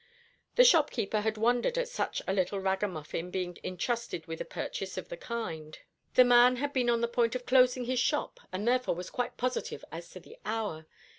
The 0.55 0.63
shopkeeper 0.63 1.21
had 1.21 1.37
wondered 1.37 1.77
at 1.77 1.87
such 1.87 2.23
a 2.27 2.33
little 2.33 2.59
ragamuffin 2.59 3.29
being 3.29 3.59
intrusted 3.61 4.25
with 4.25 4.41
a 4.41 4.45
purchase 4.45 4.97
of 4.97 5.09
the 5.09 5.15
kind. 5.15 5.77
The 6.15 6.23
man 6.25 6.55
had 6.55 6.73
been 6.73 6.89
on 6.89 7.01
the 7.01 7.07
point 7.07 7.35
of 7.35 7.45
closing 7.45 7.85
his 7.85 7.99
shop, 7.99 8.39
and 8.51 8.67
therefore 8.67 8.95
was 8.95 9.11
quite 9.11 9.37
positive 9.37 9.85
as 9.91 10.09
to 10.09 10.19
the 10.19 10.39
hour. 10.43 10.87